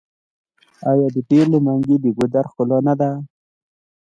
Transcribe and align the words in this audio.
آیا 0.91 1.07
د 1.15 1.17
پیغلو 1.29 1.57
منګي 1.65 1.95
د 2.03 2.05
ګودر 2.17 2.45
ښکلا 2.51 2.79
نه 2.87 2.93
ده؟ 2.99 3.09